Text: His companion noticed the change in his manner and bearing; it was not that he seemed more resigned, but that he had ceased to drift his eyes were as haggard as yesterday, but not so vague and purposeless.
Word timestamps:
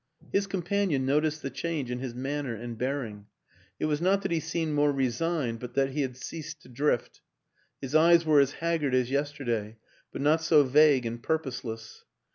His 0.33 0.47
companion 0.47 1.05
noticed 1.05 1.43
the 1.43 1.51
change 1.51 1.91
in 1.91 1.99
his 1.99 2.15
manner 2.15 2.55
and 2.55 2.75
bearing; 2.75 3.27
it 3.79 3.85
was 3.85 4.01
not 4.01 4.23
that 4.23 4.31
he 4.31 4.39
seemed 4.39 4.73
more 4.73 4.91
resigned, 4.91 5.59
but 5.59 5.75
that 5.75 5.91
he 5.91 6.01
had 6.01 6.17
ceased 6.17 6.63
to 6.63 6.69
drift 6.69 7.21
his 7.79 7.93
eyes 7.93 8.25
were 8.25 8.39
as 8.39 8.53
haggard 8.53 8.95
as 8.95 9.11
yesterday, 9.11 9.77
but 10.11 10.23
not 10.23 10.41
so 10.41 10.63
vague 10.63 11.05
and 11.05 11.21
purposeless. 11.21 12.03